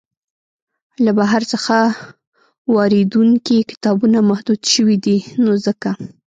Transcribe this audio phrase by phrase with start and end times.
[1.03, 1.75] له بهر څخه
[2.75, 5.89] واریدیدونکي کتابونه محدود شوي دی نو ځکه.